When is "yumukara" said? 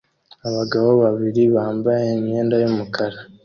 2.61-3.17